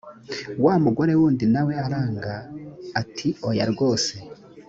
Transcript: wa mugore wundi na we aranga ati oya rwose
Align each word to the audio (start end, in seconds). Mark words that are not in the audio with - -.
wa 0.65 0.75
mugore 0.83 1.11
wundi 1.19 1.45
na 1.53 1.61
we 1.67 1.73
aranga 1.85 2.31
ati 3.01 3.27
oya 3.49 3.65
rwose 3.71 4.13